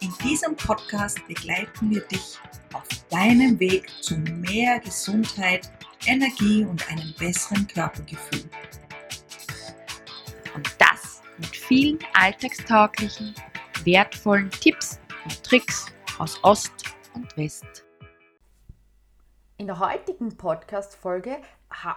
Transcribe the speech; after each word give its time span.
In 0.00 0.12
diesem 0.22 0.54
Podcast 0.56 1.26
begleiten 1.26 1.90
wir 1.90 2.02
dich 2.02 2.38
auf 2.74 2.86
deinem 3.08 3.58
Weg 3.58 3.88
zu 4.02 4.16
mehr 4.18 4.78
Gesundheit, 4.80 5.70
Energie 6.06 6.64
und 6.64 6.86
einem 6.90 7.14
besseren 7.18 7.66
Körpergefühl. 7.66 8.44
Und 10.54 10.76
das 10.78 11.22
mit 11.38 11.56
vielen 11.56 11.98
alltagstauglichen, 12.12 13.34
wertvollen 13.84 14.50
Tipps 14.50 15.00
und 15.24 15.42
Tricks 15.42 15.86
aus 16.18 16.38
Ost 16.44 16.72
und 17.14 17.34
West. 17.38 17.84
In 19.56 19.66
der 19.66 19.78
heutigen 19.78 20.36
Podcast-Folge 20.36 21.38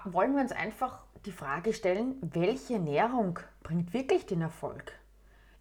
wollen 0.05 0.35
wir 0.35 0.41
uns 0.41 0.53
einfach 0.53 1.03
die 1.25 1.33
Frage 1.33 1.73
stellen, 1.73 2.15
welche 2.21 2.75
Ernährung 2.75 3.39
bringt 3.61 3.93
wirklich 3.93 4.25
den 4.25 4.41
Erfolg? 4.41 4.93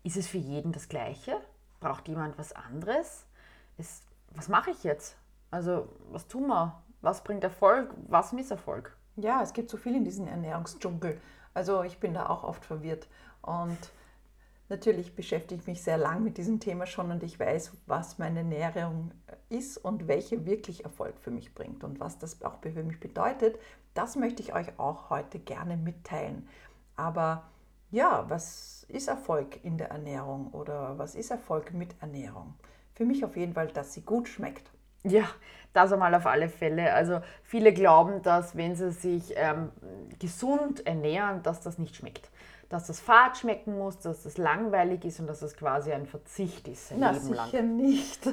Ist 0.04 0.16
es 0.16 0.28
für 0.28 0.38
jeden 0.38 0.70
das 0.70 0.88
Gleiche? 0.88 1.40
Braucht 1.80 2.08
jemand 2.08 2.38
was 2.38 2.52
anderes? 2.52 3.26
Ist, 3.76 4.04
was 4.34 4.48
mache 4.48 4.70
ich 4.70 4.84
jetzt? 4.84 5.16
Also, 5.50 5.88
was 6.10 6.26
tun 6.26 6.48
wir? 6.48 6.82
Was 7.00 7.22
bringt 7.22 7.44
Erfolg? 7.44 7.94
Was 8.08 8.32
Misserfolg? 8.32 8.96
Ja, 9.16 9.42
es 9.42 9.52
gibt 9.52 9.70
so 9.70 9.76
viel 9.76 9.94
in 9.94 10.04
diesem 10.04 10.26
Ernährungsdschungel. 10.26 11.20
Also, 11.54 11.82
ich 11.82 11.98
bin 11.98 12.14
da 12.14 12.26
auch 12.26 12.44
oft 12.44 12.64
verwirrt. 12.64 13.08
Und 13.42 13.78
natürlich 14.68 15.14
beschäftige 15.14 15.60
ich 15.60 15.66
mich 15.66 15.82
sehr 15.82 15.96
lang 15.96 16.22
mit 16.22 16.36
diesem 16.36 16.60
Thema 16.60 16.86
schon 16.86 17.10
und 17.10 17.22
ich 17.22 17.40
weiß, 17.40 17.72
was 17.86 18.18
meine 18.18 18.40
Ernährung 18.40 19.12
ist 19.48 19.78
und 19.78 20.08
welche 20.08 20.44
wirklich 20.44 20.84
Erfolg 20.84 21.18
für 21.20 21.30
mich 21.30 21.54
bringt 21.54 21.84
und 21.84 22.00
was 22.00 22.18
das 22.18 22.42
auch 22.42 22.58
für 22.60 22.82
mich 22.82 23.00
bedeutet. 23.00 23.58
Das 23.94 24.16
möchte 24.16 24.42
ich 24.42 24.54
euch 24.54 24.78
auch 24.78 25.10
heute 25.10 25.38
gerne 25.38 25.76
mitteilen. 25.76 26.48
Aber 26.96 27.44
ja, 27.90 28.24
was 28.28 28.84
ist 28.88 29.08
Erfolg 29.08 29.64
in 29.64 29.78
der 29.78 29.90
Ernährung 29.90 30.48
oder 30.52 30.98
was 30.98 31.14
ist 31.14 31.30
Erfolg 31.30 31.72
mit 31.72 31.94
Ernährung? 32.00 32.54
Für 32.94 33.04
mich 33.04 33.24
auf 33.24 33.36
jeden 33.36 33.54
Fall, 33.54 33.68
dass 33.68 33.94
sie 33.94 34.02
gut 34.02 34.28
schmeckt. 34.28 34.70
Ja, 35.04 35.28
das 35.72 35.92
einmal 35.92 36.14
auf 36.14 36.26
alle 36.26 36.48
Fälle. 36.48 36.92
Also 36.92 37.20
viele 37.42 37.72
glauben, 37.72 38.22
dass 38.22 38.56
wenn 38.56 38.74
sie 38.74 38.90
sich 38.90 39.32
ähm, 39.36 39.70
gesund 40.18 40.86
ernähren, 40.86 41.42
dass 41.42 41.60
das 41.60 41.78
nicht 41.78 41.96
schmeckt. 41.96 42.30
Dass 42.68 42.86
das 42.86 43.00
fad 43.00 43.38
schmecken 43.38 43.78
muss, 43.78 43.98
dass 44.00 44.24
das 44.24 44.36
langweilig 44.36 45.04
ist 45.04 45.20
und 45.20 45.26
dass 45.26 45.40
das 45.40 45.56
quasi 45.56 45.92
ein 45.92 46.06
Verzicht 46.06 46.68
ist 46.68 46.92
ein 46.92 46.98
Na, 47.00 47.12
Leben 47.12 47.32
lang. 47.32 47.46
sicher 47.46 47.62
nicht. 47.62 48.26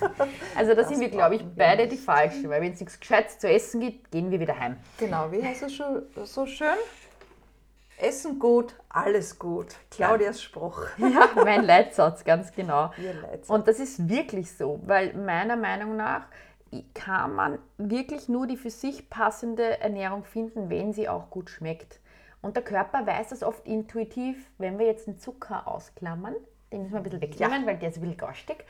also 0.56 0.74
da 0.74 0.84
sind 0.84 1.00
wir, 1.00 1.10
glaube 1.10 1.34
ich, 1.34 1.44
beide 1.54 1.88
die 1.88 1.98
Falschen, 1.98 2.48
weil 2.48 2.62
wenn 2.62 2.72
es 2.72 2.80
nichts 2.80 2.98
Gescheites 2.98 3.38
zu 3.38 3.50
essen 3.50 3.80
gibt, 3.80 4.10
gehen 4.10 4.30
wir 4.30 4.40
wieder 4.40 4.58
heim. 4.58 4.76
Genau, 4.98 5.30
wie 5.30 5.42
heißt 5.42 5.64
es 5.64 5.74
schon 5.74 6.04
so 6.24 6.46
schön? 6.46 6.68
Essen 8.02 8.38
gut, 8.38 8.74
alles 8.88 9.38
gut. 9.38 9.76
Claudias 9.90 10.42
Spruch. 10.42 10.86
Ja, 10.98 11.28
mein 11.36 11.64
Leitsatz, 11.64 12.24
ganz 12.24 12.52
genau. 12.52 12.90
Leitsatz. 12.96 13.48
Und 13.48 13.68
das 13.68 13.78
ist 13.78 14.08
wirklich 14.08 14.56
so, 14.56 14.80
weil 14.84 15.14
meiner 15.14 15.56
Meinung 15.56 15.96
nach 15.96 16.26
kann 16.94 17.34
man 17.34 17.58
wirklich 17.78 18.28
nur 18.28 18.46
die 18.46 18.56
für 18.56 18.70
sich 18.70 19.08
passende 19.10 19.80
Ernährung 19.80 20.24
finden, 20.24 20.70
wenn 20.70 20.92
sie 20.92 21.08
auch 21.08 21.30
gut 21.30 21.50
schmeckt. 21.50 22.00
Und 22.40 22.56
der 22.56 22.64
Körper 22.64 23.06
weiß 23.06 23.28
das 23.28 23.42
oft 23.42 23.66
intuitiv, 23.66 24.50
wenn 24.58 24.78
wir 24.78 24.86
jetzt 24.86 25.06
den 25.06 25.18
Zucker 25.18 25.68
ausklammern, 25.68 26.34
den 26.72 26.82
müssen 26.82 26.94
wir 26.94 26.98
ein 26.98 27.02
bisschen 27.04 27.20
wegnehmen, 27.20 27.60
ja. 27.62 27.66
weil 27.66 27.78
der 27.78 27.90
ist 27.90 27.98
ein 27.98 28.00
bisschen 28.00 28.16
garstig. 28.16 28.64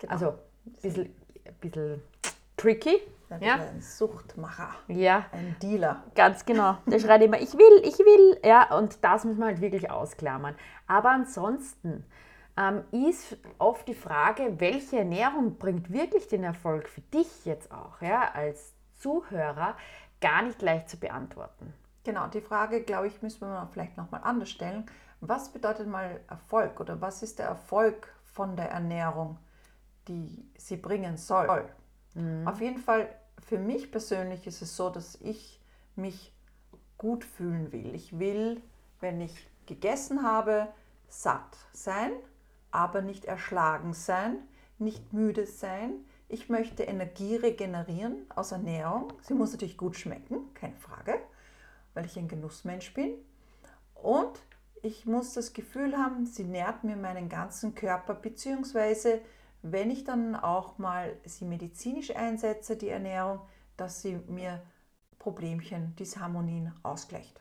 Genau. 0.00 0.12
Also 0.12 0.28
ein 0.28 0.72
bisschen, 0.80 1.14
ein 1.46 1.54
bisschen 1.60 2.02
tricky. 2.56 3.02
Ja. 3.40 3.54
Ein 3.54 3.80
Suchtmacher. 3.80 4.70
Ja. 4.88 5.26
Ein 5.32 5.56
Dealer. 5.62 6.02
Ganz 6.14 6.44
genau. 6.46 6.78
Der 6.86 6.98
schreit 6.98 7.22
immer, 7.22 7.40
ich 7.40 7.54
will, 7.54 7.82
ich 7.82 7.98
will. 7.98 8.40
Ja, 8.44 8.76
und 8.76 9.04
das 9.04 9.24
muss 9.24 9.36
man 9.36 9.48
halt 9.48 9.60
wirklich 9.60 9.90
ausklammern. 9.90 10.54
Aber 10.86 11.10
ansonsten 11.10 12.04
ähm, 12.56 12.84
ist 12.90 13.36
oft 13.58 13.86
die 13.86 13.94
Frage, 13.94 14.58
welche 14.58 14.98
Ernährung 14.98 15.58
bringt 15.58 15.92
wirklich 15.92 16.28
den 16.28 16.44
Erfolg 16.44 16.88
für 16.88 17.02
dich 17.02 17.44
jetzt 17.44 17.70
auch, 17.70 18.00
ja, 18.00 18.30
als 18.32 18.74
Zuhörer, 18.98 19.76
gar 20.20 20.42
nicht 20.42 20.60
leicht 20.62 20.88
zu 20.88 20.98
beantworten. 20.98 21.72
Genau, 22.04 22.26
die 22.26 22.40
Frage, 22.40 22.82
glaube 22.82 23.06
ich, 23.06 23.22
müssen 23.22 23.42
wir 23.42 23.68
vielleicht 23.72 23.96
nochmal 23.96 24.22
anders 24.24 24.50
stellen. 24.50 24.86
Was 25.20 25.50
bedeutet 25.50 25.86
mal 25.86 26.20
Erfolg 26.28 26.80
oder 26.80 27.00
was 27.00 27.22
ist 27.22 27.38
der 27.38 27.46
Erfolg 27.46 28.12
von 28.24 28.56
der 28.56 28.70
Ernährung, 28.70 29.38
die 30.08 30.48
sie 30.56 30.76
bringen 30.76 31.16
soll? 31.16 31.68
Mhm. 32.14 32.46
Auf 32.46 32.60
jeden 32.60 32.78
Fall, 32.78 33.08
für 33.46 33.58
mich 33.58 33.90
persönlich 33.90 34.46
ist 34.46 34.62
es 34.62 34.76
so, 34.76 34.90
dass 34.90 35.16
ich 35.20 35.60
mich 35.96 36.32
gut 36.96 37.24
fühlen 37.24 37.72
will. 37.72 37.94
Ich 37.94 38.18
will, 38.18 38.62
wenn 39.00 39.20
ich 39.20 39.48
gegessen 39.66 40.22
habe, 40.22 40.68
satt 41.08 41.56
sein, 41.72 42.12
aber 42.70 43.02
nicht 43.02 43.24
erschlagen 43.24 43.94
sein, 43.94 44.36
nicht 44.78 45.12
müde 45.12 45.46
sein. 45.46 46.04
Ich 46.28 46.48
möchte 46.48 46.82
Energie 46.82 47.36
regenerieren 47.36 48.26
aus 48.34 48.52
Ernährung. 48.52 49.12
Sie 49.22 49.34
muss 49.34 49.52
natürlich 49.52 49.78
gut 49.78 49.96
schmecken, 49.96 50.52
keine 50.54 50.76
Frage, 50.76 51.18
weil 51.94 52.04
ich 52.04 52.18
ein 52.18 52.28
Genussmensch 52.28 52.92
bin. 52.92 53.14
Und 53.94 54.38
ich 54.82 55.06
muss 55.06 55.32
das 55.34 55.52
Gefühl 55.52 55.96
haben, 55.96 56.26
sie 56.26 56.44
nährt 56.44 56.84
mir 56.84 56.96
meinen 56.96 57.28
ganzen 57.28 57.74
Körper, 57.74 58.14
beziehungsweise 58.14 59.20
wenn 59.62 59.90
ich 59.90 60.04
dann 60.04 60.36
auch 60.36 60.78
mal 60.78 61.16
sie 61.24 61.44
medizinisch 61.44 62.14
einsetze, 62.14 62.76
die 62.76 62.88
Ernährung, 62.88 63.40
dass 63.76 64.02
sie 64.02 64.20
mir 64.28 64.62
Problemchen, 65.18 65.94
Disharmonien 65.96 66.72
ausgleicht. 66.82 67.40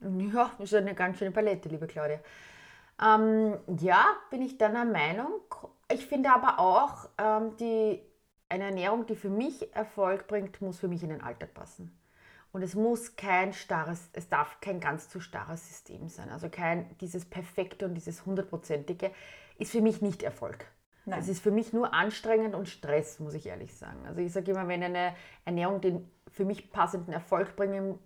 Ja, 0.00 0.52
ist 0.58 0.74
eine 0.74 0.94
ganz 0.94 1.18
schöne 1.18 1.32
Palette, 1.32 1.68
liebe 1.68 1.86
Claudia. 1.86 2.20
Ähm, 3.02 3.58
ja, 3.80 4.06
bin 4.30 4.42
ich 4.42 4.58
deiner 4.58 4.84
Meinung. 4.84 5.40
Ich 5.90 6.06
finde 6.06 6.30
aber 6.30 6.58
auch, 6.58 7.08
ähm, 7.18 7.56
die, 7.56 8.00
eine 8.48 8.64
Ernährung, 8.64 9.06
die 9.06 9.16
für 9.16 9.30
mich 9.30 9.74
Erfolg 9.74 10.26
bringt, 10.26 10.60
muss 10.60 10.78
für 10.78 10.88
mich 10.88 11.02
in 11.02 11.10
den 11.10 11.22
Alltag 11.22 11.54
passen. 11.54 11.98
Und 12.52 12.62
es 12.62 12.74
muss 12.74 13.16
kein 13.16 13.52
starres, 13.52 14.08
es 14.14 14.28
darf 14.28 14.60
kein 14.60 14.80
ganz 14.80 15.08
zu 15.08 15.20
starres 15.20 15.68
System 15.68 16.08
sein. 16.08 16.30
Also 16.30 16.48
kein 16.48 16.96
dieses 16.98 17.24
perfekte 17.24 17.84
und 17.84 17.94
dieses 17.94 18.24
hundertprozentige 18.24 19.10
ist 19.58 19.72
für 19.72 19.82
mich 19.82 20.00
nicht 20.00 20.22
Erfolg. 20.22 20.66
Nein. 21.08 21.20
Es 21.20 21.28
ist 21.28 21.42
für 21.42 21.50
mich 21.50 21.72
nur 21.72 21.94
anstrengend 21.94 22.54
und 22.54 22.68
Stress, 22.68 23.18
muss 23.18 23.34
ich 23.34 23.46
ehrlich 23.46 23.74
sagen. 23.74 24.04
Also 24.06 24.20
ich 24.20 24.32
sage 24.32 24.50
immer, 24.50 24.68
wenn 24.68 24.82
eine 24.82 25.14
Ernährung 25.44 25.80
den 25.80 26.10
für 26.30 26.44
mich 26.44 26.70
passenden 26.70 27.12
Erfolg 27.12 27.56
bringen 27.56 27.98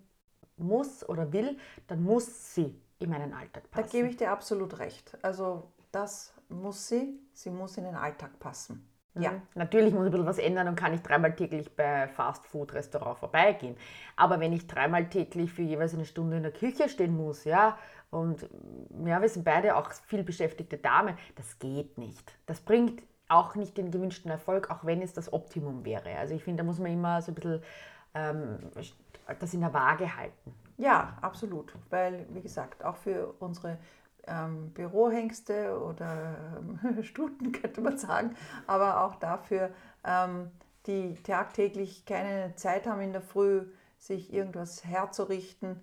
muss 0.57 1.07
oder 1.07 1.33
will, 1.33 1.57
dann 1.87 2.03
muss 2.03 2.55
sie 2.55 2.79
in 2.99 3.09
meinen 3.09 3.33
Alltag 3.33 3.69
passen. 3.69 3.85
Da 3.85 3.91
gebe 3.91 4.07
ich 4.07 4.17
dir 4.17 4.31
absolut 4.31 4.79
recht. 4.79 5.17
Also 5.21 5.71
das 5.91 6.33
muss 6.47 6.87
sie, 6.87 7.19
sie 7.33 7.49
muss 7.49 7.77
in 7.77 7.83
den 7.83 7.95
Alltag 7.95 8.39
passen. 8.39 8.89
Ja. 9.15 9.31
Mhm. 9.31 9.41
Natürlich 9.55 9.93
muss 9.93 10.03
ich 10.03 10.07
ein 10.07 10.11
bisschen 10.11 10.25
was 10.25 10.39
ändern 10.39 10.67
und 10.67 10.75
kann 10.75 10.93
ich 10.93 11.01
dreimal 11.01 11.35
täglich 11.35 11.75
bei 11.75 12.07
Fast-Food-Restaurant 12.07 13.19
vorbeigehen. 13.19 13.77
Aber 14.15 14.39
wenn 14.39 14.53
ich 14.53 14.67
dreimal 14.67 15.05
täglich 15.05 15.53
für 15.53 15.61
jeweils 15.61 15.93
eine 15.93 16.05
Stunde 16.05 16.37
in 16.37 16.43
der 16.43 16.51
Küche 16.51 16.89
stehen 16.89 17.15
muss, 17.15 17.43
ja, 17.43 17.77
und 18.09 18.47
ja, 19.05 19.21
wir 19.21 19.29
sind 19.29 19.43
beide 19.43 19.75
auch 19.75 19.91
viel 19.91 20.23
beschäftigte 20.23 20.77
Damen, 20.77 21.17
das 21.35 21.57
geht 21.59 21.97
nicht. 21.97 22.37
Das 22.45 22.61
bringt 22.61 23.01
auch 23.27 23.55
nicht 23.55 23.77
den 23.77 23.91
gewünschten 23.91 24.29
Erfolg, 24.29 24.69
auch 24.69 24.85
wenn 24.85 25.01
es 25.01 25.13
das 25.13 25.33
Optimum 25.33 25.83
wäre. 25.85 26.15
Also 26.17 26.35
ich 26.35 26.43
finde, 26.43 26.61
da 26.61 26.67
muss 26.67 26.79
man 26.79 26.91
immer 26.91 27.21
so 27.21 27.31
ein 27.31 27.35
bisschen 27.35 27.63
ähm, 28.13 28.59
das 29.39 29.53
in 29.53 29.61
der 29.61 29.73
Waage 29.73 30.15
halten. 30.15 30.53
Ja, 30.77 31.17
absolut. 31.21 31.73
Weil, 31.89 32.27
wie 32.29 32.41
gesagt, 32.41 32.83
auch 32.83 32.97
für 32.97 33.33
unsere 33.39 33.77
ähm, 34.27 34.71
Bürohengste 34.71 35.79
oder 35.79 36.37
ähm, 36.57 37.03
Stuten, 37.03 37.51
könnte 37.51 37.81
man 37.81 37.97
sagen, 37.97 38.35
aber 38.67 39.01
auch 39.03 39.15
dafür, 39.15 39.71
ähm, 40.03 40.51
die 40.85 41.15
tagtäglich 41.23 42.05
keine 42.05 42.55
Zeit 42.55 42.87
haben 42.87 43.01
in 43.01 43.13
der 43.13 43.21
Früh, 43.21 43.65
sich 43.97 44.33
irgendwas 44.33 44.83
herzurichten, 44.83 45.81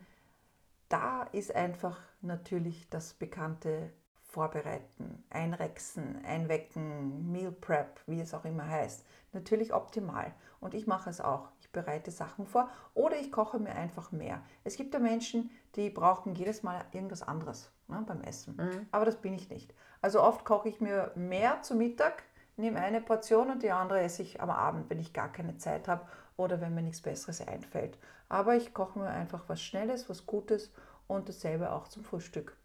da 0.91 1.23
ist 1.33 1.55
einfach 1.55 1.99
natürlich 2.21 2.89
das 2.91 3.15
bekannte 3.15 3.91
Vorbereiten, 4.31 5.25
Einrexen, 5.31 6.25
Einwecken, 6.25 7.33
Meal 7.33 7.53
Prep, 7.53 8.01
wie 8.07 8.21
es 8.21 8.35
auch 8.35 8.45
immer 8.45 8.69
heißt, 8.69 9.05
natürlich 9.33 9.73
optimal. 9.73 10.33
Und 10.61 10.75
ich 10.75 10.87
mache 10.87 11.11
es 11.11 11.21
auch. 11.21 11.49
Ich 11.71 11.73
bereite 11.73 12.11
Sachen 12.11 12.49
vor 12.49 12.69
oder 12.95 13.17
ich 13.17 13.31
koche 13.31 13.61
mir 13.61 13.77
einfach 13.77 14.11
mehr. 14.11 14.43
Es 14.65 14.75
gibt 14.75 14.93
ja 14.93 14.99
Menschen, 14.99 15.51
die 15.77 15.89
brauchen 15.89 16.35
jedes 16.35 16.65
Mal 16.65 16.85
irgendwas 16.91 17.23
anderes 17.23 17.71
ne, 17.87 18.03
beim 18.05 18.23
Essen. 18.23 18.57
Mhm. 18.57 18.89
Aber 18.91 19.05
das 19.05 19.21
bin 19.21 19.35
ich 19.35 19.51
nicht. 19.51 19.73
Also 20.03 20.21
oft 20.21 20.45
koche 20.45 20.69
ich 20.69 20.81
mir 20.81 21.13
mehr 21.15 21.63
zu 21.63 21.77
Mittag, 21.77 22.25
nehme 22.57 22.81
eine 22.81 23.01
Portion 23.01 23.51
und 23.51 23.63
die 23.63 23.71
andere 23.71 24.01
esse 24.01 24.23
ich 24.23 24.41
am 24.41 24.51
Abend, 24.51 24.91
wenn 24.91 24.99
ich 24.99 25.13
gar 25.13 25.31
keine 25.31 25.59
Zeit 25.59 25.87
habe 25.87 26.09
oder 26.37 26.61
wenn 26.61 26.75
mir 26.75 26.83
nichts 26.83 27.03
Besseres 27.03 27.47
einfällt. 27.47 27.97
Aber 28.29 28.57
ich 28.57 28.75
koche 28.75 28.99
mir 28.99 29.09
einfach 29.09 29.45
was 29.47 29.63
Schnelles, 29.63 30.11
was 30.11 30.27
Gutes 30.27 30.73
und 31.07 31.29
dasselbe 31.29 31.71
auch 31.71 31.87
zum 31.87 32.03
Frühstück. 32.03 32.57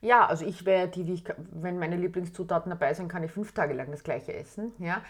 Ja, 0.00 0.26
also 0.26 0.44
ich 0.44 0.66
wäre 0.66 0.88
die, 0.88 1.04
die 1.04 1.14
ich, 1.14 1.24
wenn 1.52 1.78
meine 1.78 1.96
Lieblingszutaten 1.96 2.70
dabei 2.70 2.94
sind, 2.94 3.06
kann 3.06 3.22
ich 3.22 3.30
fünf 3.30 3.52
Tage 3.52 3.74
lang 3.74 3.92
das 3.92 4.02
gleiche 4.02 4.34
essen. 4.34 4.72
Ja. 4.80 5.02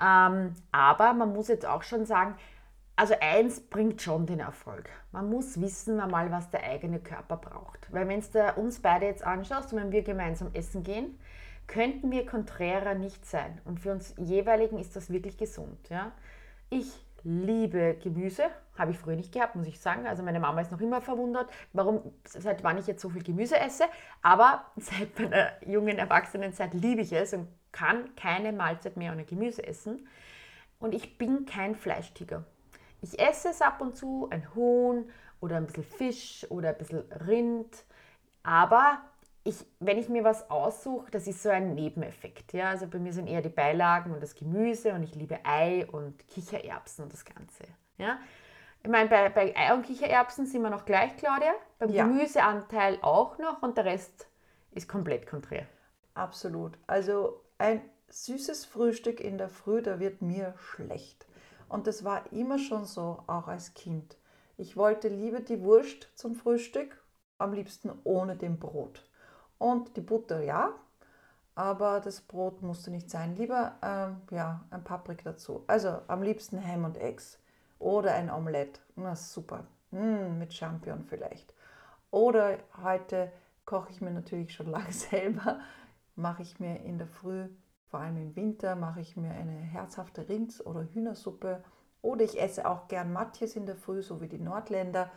Ähm, 0.00 0.54
aber 0.70 1.12
man 1.12 1.32
muss 1.32 1.48
jetzt 1.48 1.66
auch 1.66 1.82
schon 1.82 2.06
sagen, 2.06 2.36
also 2.96 3.14
eins 3.20 3.60
bringt 3.60 4.02
schon 4.02 4.26
den 4.26 4.40
Erfolg. 4.40 4.88
Man 5.12 5.28
muss 5.28 5.60
wissen 5.60 5.98
einmal, 6.00 6.30
was 6.30 6.50
der 6.50 6.62
eigene 6.62 7.00
Körper 7.00 7.36
braucht. 7.36 7.92
Weil 7.92 8.06
wenn 8.08 8.20
du 8.20 8.52
uns 8.54 8.80
beide 8.80 9.06
jetzt 9.06 9.24
anschaust 9.24 9.72
und 9.72 9.80
wenn 9.80 9.92
wir 9.92 10.02
gemeinsam 10.02 10.50
essen 10.52 10.82
gehen, 10.82 11.18
könnten 11.66 12.10
wir 12.10 12.26
konträrer 12.26 12.94
nicht 12.94 13.24
sein. 13.24 13.60
Und 13.64 13.80
für 13.80 13.92
uns 13.92 14.14
jeweiligen 14.18 14.78
ist 14.78 14.94
das 14.94 15.10
wirklich 15.10 15.38
gesund. 15.38 15.88
Ja? 15.88 16.12
Ich 16.68 17.04
liebe 17.24 17.96
Gemüse, 18.02 18.44
habe 18.76 18.92
ich 18.92 18.98
früher 18.98 19.16
nicht 19.16 19.32
gehabt, 19.32 19.54
muss 19.56 19.66
ich 19.66 19.80
sagen. 19.80 20.06
Also 20.06 20.22
meine 20.22 20.40
Mama 20.40 20.60
ist 20.60 20.72
noch 20.72 20.80
immer 20.80 21.00
verwundert, 21.00 21.50
warum, 21.72 22.12
seit 22.24 22.64
wann 22.64 22.78
ich 22.78 22.86
jetzt 22.86 23.02
so 23.02 23.10
viel 23.10 23.22
Gemüse 23.22 23.58
esse. 23.58 23.84
Aber 24.22 24.66
seit 24.76 25.18
meiner 25.18 25.52
jungen 25.66 25.98
Erwachsenenzeit 25.98 26.74
liebe 26.74 27.02
ich 27.02 27.12
es 27.12 27.32
und 27.32 27.48
kann 27.72 28.14
keine 28.16 28.52
Mahlzeit 28.52 28.96
mehr 28.96 29.12
ohne 29.12 29.24
Gemüse 29.24 29.66
essen. 29.66 30.06
Und 30.78 30.94
ich 30.94 31.16
bin 31.18 31.46
kein 31.46 31.74
Fleischtiger. 31.74 32.44
Ich 33.00 33.18
esse 33.18 33.48
es 33.48 33.62
ab 33.62 33.80
und 33.80 33.96
zu, 33.96 34.28
ein 34.30 34.54
Huhn 34.54 35.10
oder 35.40 35.56
ein 35.56 35.66
bisschen 35.66 35.84
Fisch 35.84 36.46
oder 36.50 36.70
ein 36.70 36.78
bisschen 36.78 37.00
Rind. 37.26 37.84
Aber 38.42 39.00
ich, 39.44 39.56
wenn 39.80 39.98
ich 39.98 40.08
mir 40.08 40.24
was 40.24 40.50
aussuche, 40.50 41.10
das 41.10 41.26
ist 41.26 41.42
so 41.42 41.48
ein 41.48 41.74
Nebeneffekt. 41.74 42.52
Ja? 42.52 42.70
Also 42.70 42.86
bei 42.86 42.98
mir 42.98 43.12
sind 43.12 43.26
eher 43.26 43.42
die 43.42 43.48
Beilagen 43.48 44.12
und 44.12 44.22
das 44.22 44.34
Gemüse 44.34 44.92
und 44.92 45.02
ich 45.02 45.14
liebe 45.14 45.40
Ei 45.44 45.86
und 45.86 46.26
Kichererbsen 46.28 47.04
und 47.04 47.12
das 47.12 47.24
Ganze. 47.24 47.64
Ja? 47.98 48.18
Ich 48.82 48.90
meine, 48.90 49.08
bei, 49.08 49.28
bei 49.28 49.54
Ei 49.56 49.74
und 49.74 49.84
Kichererbsen 49.84 50.46
sind 50.46 50.62
wir 50.62 50.70
noch 50.70 50.84
gleich, 50.84 51.16
Claudia. 51.16 51.54
Beim 51.78 51.90
ja. 51.90 52.06
Gemüseanteil 52.06 52.98
auch 53.02 53.38
noch 53.38 53.62
und 53.62 53.76
der 53.76 53.84
Rest 53.84 54.28
ist 54.72 54.88
komplett 54.88 55.26
konträr. 55.26 55.66
Absolut. 56.14 56.78
Also 56.86 57.40
ein 57.58 57.80
süßes 58.08 58.64
Frühstück 58.64 59.20
in 59.20 59.38
der 59.38 59.48
Früh, 59.48 59.82
da 59.82 59.98
wird 59.98 60.22
mir 60.22 60.54
schlecht. 60.58 61.26
Und 61.68 61.86
das 61.86 62.04
war 62.04 62.30
immer 62.32 62.58
schon 62.58 62.84
so, 62.84 63.22
auch 63.26 63.48
als 63.48 63.74
Kind. 63.74 64.16
Ich 64.56 64.76
wollte 64.76 65.08
lieber 65.08 65.40
die 65.40 65.62
Wurst 65.62 66.10
zum 66.14 66.34
Frühstück, 66.34 67.02
am 67.38 67.52
liebsten 67.54 67.90
ohne 68.04 68.36
dem 68.36 68.58
Brot. 68.58 69.02
Und 69.62 69.96
die 69.96 70.00
Butter, 70.00 70.42
ja, 70.42 70.70
aber 71.54 72.00
das 72.00 72.20
Brot 72.20 72.62
musste 72.62 72.90
nicht 72.90 73.10
sein. 73.10 73.36
Lieber 73.36 73.76
ähm, 73.82 74.22
ja, 74.30 74.64
ein 74.70 74.82
Paprik 74.82 75.22
dazu. 75.22 75.62
Also 75.66 76.00
am 76.08 76.22
liebsten 76.22 76.66
Ham 76.66 76.84
und 76.84 76.96
Eggs 76.98 77.38
oder 77.78 78.14
ein 78.14 78.30
Omelette. 78.30 78.80
Na 78.96 79.14
super. 79.14 79.64
Mm, 79.90 80.38
mit 80.38 80.52
Champignon 80.52 81.04
vielleicht. 81.04 81.54
Oder 82.10 82.58
heute 82.82 83.30
koche 83.64 83.90
ich 83.90 84.00
mir 84.00 84.10
natürlich 84.10 84.52
schon 84.52 84.66
lange 84.70 84.92
selber. 84.92 85.60
Mache 86.16 86.42
ich 86.42 86.58
mir 86.58 86.80
in 86.82 86.98
der 86.98 87.06
Früh 87.06 87.48
vor 87.92 88.00
allem 88.00 88.16
im 88.16 88.36
Winter 88.36 88.74
mache 88.74 89.02
ich 89.02 89.18
mir 89.18 89.32
eine 89.32 89.52
herzhafte 89.52 90.26
Rinds- 90.26 90.64
oder 90.64 90.88
Hühnersuppe. 90.94 91.62
Oder 92.00 92.24
ich 92.24 92.40
esse 92.40 92.66
auch 92.66 92.88
gern 92.88 93.12
Matjes 93.12 93.54
in 93.54 93.66
der 93.66 93.76
Früh, 93.76 94.00
so 94.00 94.22
wie 94.22 94.28
die 94.28 94.38
Nordländer. 94.38 95.10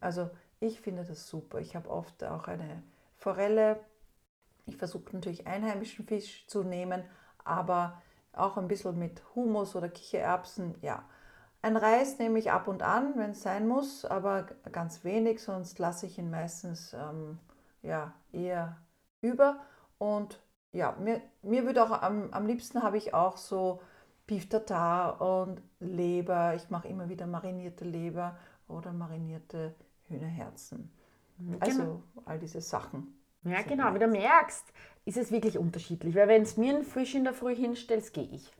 Also 0.00 0.30
ich 0.60 0.80
finde 0.80 1.02
das 1.02 1.26
super. 1.26 1.58
Ich 1.58 1.74
habe 1.74 1.90
oft 1.90 2.22
auch 2.22 2.46
eine 2.46 2.84
Forelle. 3.16 3.80
Ich 4.70 4.76
versuche 4.76 5.12
natürlich 5.12 5.46
einheimischen 5.46 6.06
Fisch 6.06 6.46
zu 6.46 6.62
nehmen, 6.62 7.04
aber 7.44 8.00
auch 8.32 8.56
ein 8.56 8.68
bisschen 8.68 8.98
mit 8.98 9.22
Humus 9.34 9.74
oder 9.76 9.88
Kichererbsen. 9.88 10.76
Ja, 10.80 11.04
ein 11.62 11.76
Reis 11.76 12.18
nehme 12.18 12.38
ich 12.38 12.50
ab 12.50 12.68
und 12.68 12.82
an, 12.82 13.14
wenn 13.16 13.32
es 13.32 13.42
sein 13.42 13.68
muss, 13.68 14.04
aber 14.04 14.44
ganz 14.72 15.04
wenig, 15.04 15.42
sonst 15.42 15.78
lasse 15.78 16.06
ich 16.06 16.18
ihn 16.18 16.30
meistens 16.30 16.94
ähm, 16.94 17.38
ja, 17.82 18.14
eher 18.32 18.78
über. 19.20 19.60
Und 19.98 20.40
ja, 20.72 20.96
mir, 20.98 21.20
mir 21.42 21.66
würde 21.66 21.82
auch 21.84 21.90
am, 22.02 22.32
am 22.32 22.46
liebsten 22.46 22.82
habe 22.82 22.96
ich 22.96 23.12
auch 23.12 23.36
so 23.36 23.80
Beef 24.26 24.48
Tartar 24.48 25.20
und 25.20 25.60
Leber. 25.80 26.54
Ich 26.54 26.70
mache 26.70 26.88
immer 26.88 27.08
wieder 27.08 27.26
marinierte 27.26 27.84
Leber 27.84 28.38
oder 28.68 28.92
marinierte 28.92 29.74
Hühnerherzen. 30.04 30.90
Mhm, 31.38 31.56
also 31.60 31.82
genau. 31.82 32.02
all 32.24 32.38
diese 32.38 32.60
Sachen. 32.60 33.19
Ja, 33.44 33.62
genau, 33.62 33.94
wie 33.94 33.98
du 33.98 34.06
merkst, 34.06 34.64
ist 35.04 35.16
es 35.16 35.32
wirklich 35.32 35.58
unterschiedlich. 35.58 36.14
Weil 36.14 36.28
wenn 36.28 36.42
es 36.42 36.56
mir 36.56 36.74
einen 36.74 36.84
Fisch 36.84 37.14
in 37.14 37.24
der 37.24 37.32
Früh 37.32 37.54
hinstellst, 37.54 38.12
gehe 38.12 38.28
ich. 38.30 38.52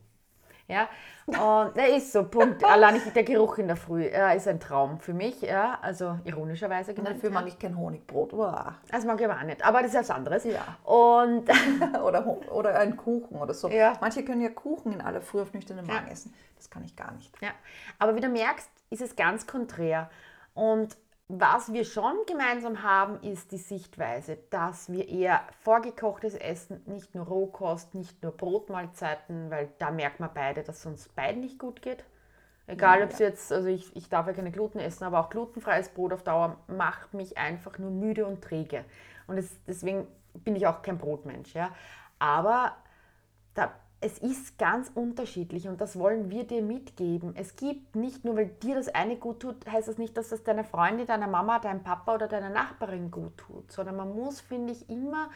Ja, 0.69 0.89
und 1.27 1.77
der 1.77 1.97
ist 1.97 2.13
so, 2.13 2.25
Punkt. 2.25 2.65
Allein 2.65 3.01
der 3.13 3.25
Geruch 3.25 3.59
in 3.59 3.67
der 3.67 3.77
Früh 3.77 4.07
ja, 4.07 4.31
ist 4.33 4.47
ein 4.47 4.61
Traum 4.61 5.01
für 5.01 5.13
mich. 5.13 5.43
Ja, 5.43 5.79
also 5.83 6.19
ironischerweise 6.25 6.95
gemeint. 6.95 7.17
Dafür 7.17 7.31
mag 7.31 7.47
ich 7.49 7.59
kein 7.59 7.77
Honigbrot. 7.77 8.33
Wow. 8.33 8.75
Das 8.89 9.05
mag 9.05 9.21
ich 9.21 9.27
aber 9.27 9.39
auch 9.39 9.45
nicht. 9.45 9.65
Aber 9.65 9.83
das 9.83 9.93
ist 9.93 9.99
was 9.99 10.11
anderes. 10.11 10.45
Ja. 10.45 10.79
Und 10.85 11.49
oder, 12.05 12.25
oder 12.53 12.79
ein 12.79 12.97
Kuchen 12.97 13.37
oder 13.37 13.53
so. 13.53 13.69
Ja. 13.69 13.95
Manche 14.01 14.25
können 14.25 14.43
ja 14.43 14.51
Kuchen 14.51 14.93
in 14.93 15.01
aller 15.01 15.21
Früh 15.21 15.43
auf 15.43 15.53
nüchternen 15.53 15.87
Magen 15.87 16.07
ja. 16.07 16.13
essen. 16.13 16.33
Das 16.57 16.71
kann 16.71 16.85
ich 16.85 16.95
gar 16.95 17.13
nicht. 17.13 17.33
Ja, 17.41 17.51
aber 17.99 18.15
wie 18.15 18.21
du 18.21 18.29
merkst, 18.29 18.71
ist 18.91 19.03
es 19.03 19.17
ganz 19.17 19.47
konträr. 19.47 20.09
Und 20.55 20.97
was 21.39 21.73
wir 21.73 21.85
schon 21.85 22.17
gemeinsam 22.27 22.83
haben, 22.83 23.23
ist 23.23 23.53
die 23.53 23.59
Sichtweise, 23.59 24.39
dass 24.51 24.91
wir 24.91 25.09
eher 25.09 25.43
vorgekochtes 25.63 26.35
Essen, 26.35 26.83
nicht 26.87 27.15
nur 27.15 27.27
Rohkost, 27.27 27.95
nicht 27.95 28.23
nur 28.23 28.33
Brotmahlzeiten, 28.33 29.51
weil 29.51 29.69
da 29.79 29.91
merkt 29.91 30.19
man 30.19 30.31
beide, 30.35 30.63
dass 30.63 30.81
es 30.81 30.87
uns 30.87 31.09
beiden 31.09 31.41
nicht 31.41 31.59
gut 31.59 31.83
geht. 31.83 32.05
Egal, 32.67 32.99
ja, 32.99 33.05
ob 33.05 33.13
es 33.13 33.19
jetzt, 33.19 33.53
also 33.53 33.69
ich, 33.69 33.95
ich 33.95 34.09
darf 34.09 34.27
ja 34.27 34.33
keine 34.33 34.51
Gluten 34.51 34.81
essen, 34.81 35.05
aber 35.05 35.21
auch 35.21 35.31
glutenfreies 35.31 35.91
Brot 35.91 36.13
auf 36.13 36.23
Dauer 36.23 36.57
macht 36.67 37.15
mich 37.15 37.39
einfach 37.39 37.79
nur 37.79 37.91
müde 37.91 38.27
und 38.27 38.43
träge. 38.43 38.85
Und 39.27 39.39
es, 39.39 39.57
deswegen 39.67 40.07
bin 40.35 40.57
ich 40.57 40.67
auch 40.67 40.83
kein 40.83 40.99
Brotmensch. 40.99 41.55
Ja. 41.55 41.71
Aber 42.19 42.77
da 43.55 43.73
es 44.03 44.17
ist 44.19 44.57
ganz 44.57 44.91
unterschiedlich 44.95 45.69
und 45.69 45.81
das 45.81 45.99
wollen 45.99 46.31
wir 46.31 46.45
dir 46.45 46.63
mitgeben. 46.63 47.35
Es 47.37 47.57
gibt 47.57 47.97
nicht 47.97 48.25
nur, 48.25 48.35
weil 48.35 48.47
dir 48.47 48.75
das 48.75 48.89
eine 48.89 49.17
gut 49.17 49.41
tut, 49.41 49.71
heißt 49.71 49.89
das 49.89 49.99
nicht, 49.99 50.17
dass 50.17 50.31
das 50.31 50.43
deiner 50.43 50.65
Freundin, 50.65 51.07
deiner 51.07 51.27
Mama, 51.27 51.59
deinem 51.59 51.83
Papa 51.83 52.15
oder 52.15 52.27
deiner 52.27 52.49
Nachbarin 52.49 53.11
gut 53.11 53.37
tut, 53.37 53.71
sondern 53.71 53.97
man 53.97 54.15
muss, 54.15 54.41
finde 54.41 54.73
ich, 54.73 54.89
immer 54.89 55.29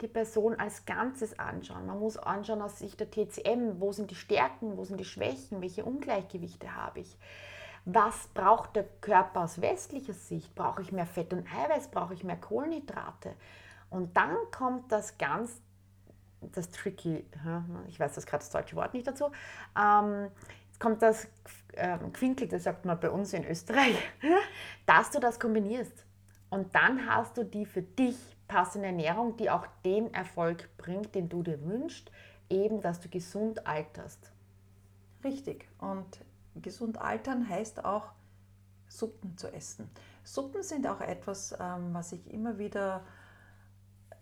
die 0.00 0.06
Person 0.06 0.54
als 0.58 0.86
Ganzes 0.86 1.38
anschauen. 1.40 1.86
Man 1.86 1.98
muss 1.98 2.16
anschauen 2.16 2.62
aus 2.62 2.78
Sicht 2.78 3.00
der 3.00 3.10
TCM, 3.10 3.80
wo 3.80 3.90
sind 3.90 4.10
die 4.12 4.16
Stärken, 4.16 4.76
wo 4.76 4.84
sind 4.84 5.00
die 5.00 5.04
Schwächen, 5.04 5.60
welche 5.60 5.84
Ungleichgewichte 5.84 6.74
habe 6.74 7.00
ich. 7.00 7.18
Was 7.84 8.28
braucht 8.32 8.76
der 8.76 8.84
Körper 9.00 9.42
aus 9.42 9.60
westlicher 9.60 10.14
Sicht? 10.14 10.54
Brauche 10.54 10.82
ich 10.82 10.92
mehr 10.92 11.06
Fett 11.06 11.32
und 11.32 11.46
Eiweiß? 11.46 11.88
Brauche 11.88 12.14
ich 12.14 12.24
mehr 12.24 12.40
Kohlenhydrate? 12.40 13.34
Und 13.90 14.16
dann 14.16 14.36
kommt 14.50 14.90
das 14.90 15.18
ganz 15.18 15.60
das 16.52 16.70
Tricky, 16.70 17.24
ich 17.88 18.00
weiß 18.00 18.14
das 18.14 18.26
gerade 18.26 18.42
das 18.42 18.50
deutsche 18.50 18.76
Wort 18.76 18.94
nicht 18.94 19.06
dazu, 19.06 19.30
ähm, 19.78 20.30
jetzt 20.66 20.80
kommt 20.80 21.02
das 21.02 21.28
ähm, 21.74 22.12
Quinkel, 22.12 22.48
das 22.48 22.64
sagt 22.64 22.84
man 22.84 22.98
bei 22.98 23.10
uns 23.10 23.32
in 23.32 23.44
Österreich, 23.44 23.96
dass 24.86 25.10
du 25.10 25.20
das 25.20 25.38
kombinierst. 25.38 26.04
Und 26.50 26.74
dann 26.74 27.08
hast 27.08 27.36
du 27.36 27.44
die 27.44 27.66
für 27.66 27.82
dich 27.82 28.16
passende 28.46 28.86
Ernährung, 28.86 29.36
die 29.36 29.50
auch 29.50 29.66
den 29.84 30.12
Erfolg 30.14 30.68
bringt, 30.76 31.14
den 31.14 31.28
du 31.28 31.42
dir 31.42 31.60
wünschst, 31.64 32.10
eben, 32.48 32.80
dass 32.80 33.00
du 33.00 33.08
gesund 33.08 33.66
alterst. 33.66 34.30
Richtig. 35.24 35.68
Und 35.78 36.20
gesund 36.54 37.00
altern 37.00 37.48
heißt 37.48 37.84
auch, 37.84 38.12
Suppen 38.86 39.36
zu 39.36 39.52
essen. 39.52 39.90
Suppen 40.22 40.62
sind 40.62 40.86
auch 40.86 41.00
etwas, 41.00 41.52
ähm, 41.58 41.92
was 41.92 42.12
ich 42.12 42.32
immer 42.32 42.58
wieder 42.58 43.04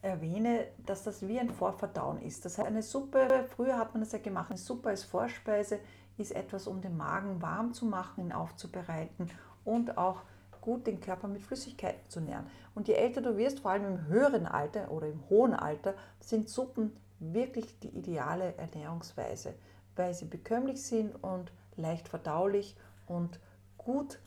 erwähne, 0.03 0.67
dass 0.85 1.05
das 1.05 1.27
wie 1.27 1.39
ein 1.39 1.51
Vorverdauen 1.51 2.21
ist. 2.21 2.45
Das 2.45 2.59
heißt, 2.59 2.67
eine 2.67 2.83
Suppe, 2.83 3.47
früher 3.55 3.79
hat 3.79 3.95
man 3.95 4.03
das 4.03 4.13
ja 4.13 4.19
gemacht, 4.19 4.51
eine 4.51 4.59
Suppe 4.59 4.91
als 4.91 5.05
Vorspeise 5.05 5.79
ist 6.19 6.33
etwas, 6.33 6.67
um 6.67 6.81
den 6.81 6.97
Magen 6.97 7.41
warm 7.41 7.73
zu 7.73 7.87
machen, 7.87 8.25
ihn 8.25 8.33
aufzubereiten 8.33 9.31
und 9.65 9.97
auch 9.97 10.23
gut 10.61 10.87
den 10.87 11.01
Körper 11.01 11.29
mit 11.29 11.43
Flüssigkeiten 11.43 12.09
zu 12.09 12.21
nähren. 12.21 12.47
Und 12.75 12.89
je 12.89 12.95
älter 12.95 13.21
du 13.21 13.37
wirst, 13.37 13.61
vor 13.61 13.71
allem 13.71 13.87
im 13.87 14.07
höheren 14.07 14.47
Alter 14.47 14.91
oder 14.91 15.09
im 15.09 15.29
hohen 15.31 15.55
Alter, 15.55 15.95
sind 16.21 16.49
Suppen 16.49 16.93
wirklich 17.19 17.79
die 17.81 17.89
ideale 17.89 18.57
Ernährungsweise, 18.57 19.55
weil 19.97 20.15
sie 20.15 20.25
bekömmlich 20.25 20.83
sind 20.83 21.15
und 21.23 21.53
leicht 21.77 22.09
verdaulich 22.09 22.77
und 23.07 23.41
gut 23.79 24.19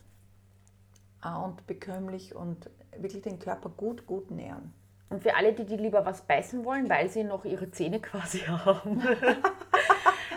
äh, 1.24 1.30
und 1.30 1.68
bekömmlich 1.68 2.36
und 2.36 2.70
wirklich 2.98 3.24
den 3.24 3.40
Körper 3.40 3.70
gut, 3.70 4.06
gut 4.06 4.32
nähren. 4.32 4.74
Und 5.16 5.22
für 5.22 5.34
alle, 5.34 5.54
die, 5.54 5.64
die 5.64 5.78
lieber 5.78 6.06
was 6.06 6.24
beißen 6.24 6.66
wollen, 6.66 6.90
weil 6.90 7.08
sie 7.10 7.24
noch 7.24 7.46
ihre 7.46 7.72
Zähne 7.72 8.02
quasi 8.02 8.40
haben, 8.48 9.02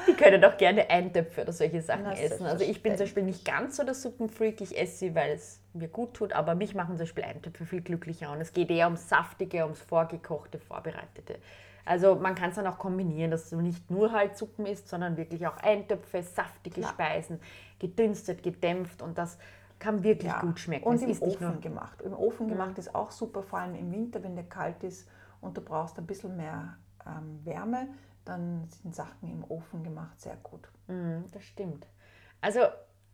die 0.07 0.13
können 0.13 0.45
auch 0.45 0.57
gerne 0.57 0.89
Eintöpfe 0.89 1.43
oder 1.43 1.53
solche 1.53 1.83
Sachen 1.83 2.05
Na, 2.05 2.17
essen. 2.17 2.47
Also 2.47 2.63
ich 2.63 2.81
bin 2.81 2.97
zum 2.97 3.07
Beispiel 3.07 3.25
nicht 3.25 3.45
ganz 3.45 3.77
so 3.77 3.83
der 3.83 3.95
Suppenfreak, 3.95 4.61
ich 4.61 4.81
esse 4.81 4.99
sie, 4.99 5.15
weil 5.17 5.33
es 5.33 5.61
mir 5.73 5.89
gut 5.89 6.15
tut, 6.15 6.33
aber 6.33 6.55
mich 6.55 6.77
machen 6.77 6.91
zum 6.91 6.99
Beispiel 6.99 7.25
Eintöpfe 7.25 7.67
viel 7.67 7.81
glücklicher 7.81 8.31
und 8.31 8.41
es 8.41 8.53
geht 8.53 8.71
eher 8.71 8.87
ums 8.87 9.09
Saftige, 9.09 9.65
ums 9.65 9.81
Vorgekochte, 9.81 10.61
Vorbereitete. 10.61 11.41
Also 11.85 12.15
man 12.15 12.37
kann 12.37 12.51
es 12.51 12.55
dann 12.55 12.69
auch 12.69 12.79
kombinieren, 12.79 13.33
dass 13.33 13.51
du 13.51 13.61
nicht 13.61 13.91
nur 13.91 14.13
halt 14.13 14.37
Suppen 14.37 14.65
isst, 14.65 14.89
sondern 14.89 15.17
wirklich 15.17 15.45
auch 15.49 15.57
Eintöpfe, 15.57 16.23
saftige 16.23 16.83
Klar. 16.83 16.93
Speisen, 16.93 17.41
gedünstet, 17.81 18.45
gedämpft 18.45 19.03
und 19.03 19.19
das 19.19 19.39
kann 19.79 20.03
wirklich 20.03 20.33
Ja. 20.33 20.41
gut 20.41 20.59
schmecken. 20.59 20.87
Und 20.87 21.03
im 21.03 21.23
Ofen 21.23 21.61
gemacht. 21.61 22.03
Im 22.03 22.15
Ofen 22.15 22.49
gemacht 22.49 22.79
ist 22.79 22.95
auch 22.95 23.11
super, 23.11 23.43
vor 23.43 23.61
allem 23.61 23.75
im 23.75 23.93
Winter, 23.93 24.23
wenn 24.23 24.35
der 24.35 24.45
kalt 24.45 24.83
ist 24.83 25.09
und 25.41 25.57
du 25.57 25.61
brauchst 25.61 25.99
ein 25.99 26.07
bisschen 26.07 26.37
mehr 26.37 26.77
ähm, 27.07 27.41
Wärme, 27.45 27.89
dann 28.25 28.69
sind 28.69 28.95
Sachen 28.95 29.31
im 29.31 29.45
Ofen 29.45 29.83
gemacht 29.85 30.21
sehr 30.21 30.37
gut. 30.43 30.69
Mhm, 30.89 31.25
das 31.33 31.43
stimmt. 31.45 31.87
Also, 32.41 32.61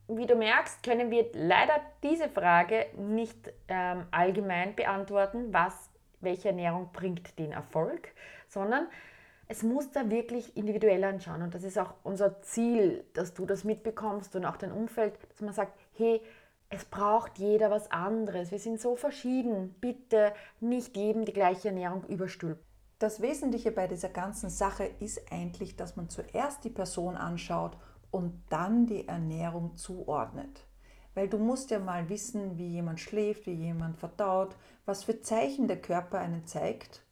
wie 0.09 0.27
du 0.27 0.35
merkst, 0.35 0.83
können 0.83 1.11
wir 1.11 1.31
leider 1.33 1.81
diese 2.03 2.29
Frage 2.29 2.87
nicht 2.97 3.53
ähm, 3.69 4.05
allgemein 4.11 4.75
beantworten, 4.75 5.53
was, 5.53 5.91
welche 6.21 6.49
Ernährung 6.49 6.91
bringt 6.93 7.39
den 7.39 7.53
Erfolg, 7.53 8.09
sondern 8.49 8.87
es 9.49 9.63
muss 9.63 9.91
da 9.93 10.11
wirklich 10.11 10.57
individuell 10.57 11.05
anschauen. 11.05 11.43
Und 11.43 11.55
das 11.55 11.63
ist 11.65 11.79
auch 11.79 11.95
unser 12.03 12.41
Ziel, 12.43 13.05
dass 13.15 13.35
du 13.35 13.47
das 13.47 13.65
mitbekommst 13.65 14.35
und 14.37 14.45
auch 14.45 14.57
dein 14.57 14.73
Umfeld, 14.73 15.19
dass 15.31 15.41
man 15.41 15.53
sagt, 15.53 15.79
hey, 15.97 16.21
es 16.75 16.85
braucht 16.85 17.39
jeder 17.39 17.71
was 17.71 17.91
anderes. 17.91 18.51
Wir 18.51 18.59
sind 18.59 18.81
so 18.81 18.97
verschieden. 18.97 19.75
Bitte 19.81 20.33
nicht 20.61 20.97
jedem 20.97 21.25
die 21.25 21.33
gleiche 21.33 21.69
Ernährung 21.69 22.05
überstülpen. 22.07 22.65
Das 22.99 23.21
Wesentliche 23.21 23.71
bei 23.71 23.87
dieser 23.87 24.09
ganzen 24.09 24.51
Sache 24.51 24.85
ist 25.01 25.31
eigentlich, 25.31 25.77
dass 25.77 25.97
man 25.97 26.09
zuerst 26.09 26.65
die 26.65 26.71
Person 26.71 27.17
anschaut 27.17 27.77
und 28.11 28.43
dann 28.49 28.87
die 28.87 29.07
Ernährung 29.07 29.77
zuordnet. 29.77 30.67
Weil 31.15 31.29
du 31.29 31.39
musst 31.39 31.71
ja 31.71 31.79
mal 31.79 32.09
wissen, 32.09 32.59
wie 32.59 32.69
jemand 32.69 32.99
schläft, 32.99 33.47
wie 33.47 33.55
jemand 33.55 33.97
verdaut, 33.97 34.57
was 34.85 35.05
für 35.05 35.21
Zeichen 35.21 35.69
der 35.69 35.81
Körper 35.81 36.19
einen 36.19 36.47
zeigt 36.47 37.05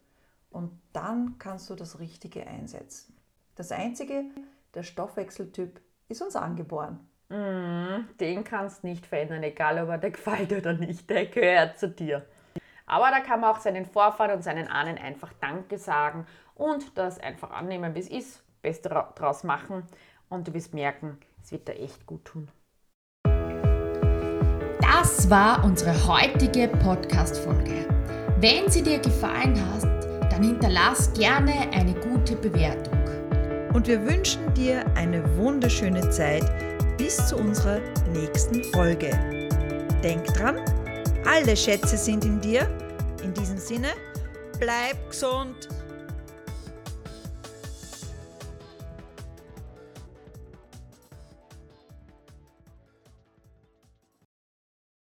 und 0.51 0.81
dann 0.93 1.39
kannst 1.39 1.71
du 1.71 1.75
das 1.75 1.99
Richtige 1.99 2.47
einsetzen. 2.47 3.17
Das 3.55 3.71
Einzige, 3.71 4.25
der 4.75 4.83
Stoffwechseltyp 4.83 5.81
ist 6.09 6.23
uns 6.23 6.37
angeboren. 6.37 7.01
Mm, 7.33 8.05
Den 8.21 8.45
kannst 8.45 8.85
nicht 8.85 9.07
verändern, 9.07 9.43
egal 9.43 9.83
ob 9.83 9.89
er 9.89 9.99
dir 9.99 10.11
gefällt 10.11 10.53
oder 10.53 10.75
nicht. 10.75 11.09
Der 11.09 11.27
gehört 11.27 11.79
zu 11.79 11.89
dir. 11.89 12.27
Aber 12.85 13.11
da 13.11 13.21
kann 13.21 13.41
man 13.41 13.51
auch 13.51 13.61
seinen 13.61 13.87
Vorfahren 13.87 14.33
und 14.37 14.43
seinen 14.45 14.69
Ahnen 14.69 14.99
einfach 14.99 15.33
Danke 15.41 15.79
sagen 15.79 16.27
und 16.55 16.99
das 16.99 17.19
einfach 17.19 17.51
annehmen, 17.51 17.95
wie 17.95 18.01
es 18.01 18.11
ist, 18.11 18.43
Beste 18.61 18.91
ra- 18.91 19.13
draus 19.15 19.45
machen 19.45 19.85
und 20.29 20.47
du 20.49 20.53
wirst 20.53 20.75
merken, 20.75 21.17
es 21.43 21.53
wird 21.53 21.69
dir 21.69 21.79
echt 21.79 22.05
gut 22.07 22.25
tun. 22.27 22.49
Das 24.81 25.31
war 25.31 25.65
unsere 25.65 25.95
heutige 26.07 26.69
Podcast-Folge. 26.69 27.87
Wenn 28.39 28.69
sie 28.69 28.83
dir 28.83 28.99
gefallen 28.99 29.57
hat, 29.73 29.85
dann 30.31 30.43
hinterlass 30.43 31.13
gerne 31.15 31.71
eine 31.73 31.95
gute 31.95 32.37
Bewertung. 32.37 32.99
Und 33.73 33.87
wir 33.87 34.05
wünschen 34.07 34.53
dir 34.53 34.85
eine 34.97 35.25
wunderschöne 35.39 36.11
Zeit 36.11 36.45
bis 37.03 37.17
zu 37.27 37.37
unserer 37.37 37.81
nächsten 38.13 38.63
Folge. 38.73 39.11
Denk 40.05 40.25
dran, 40.35 40.59
alle 41.27 41.57
Schätze 41.57 41.97
sind 41.97 42.25
in 42.25 42.41
dir. 42.41 42.69
In 43.25 43.35
diesem 43.35 43.59
Sinne, 43.59 43.89
bleib 44.61 45.11
gesund 45.11 45.69